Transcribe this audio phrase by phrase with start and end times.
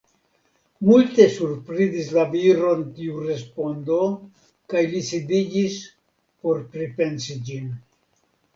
[0.85, 3.99] Multe surprizis la viron tiu respondo
[4.75, 5.79] kaj li sidiĝis
[6.43, 7.73] por pripensi ĝin.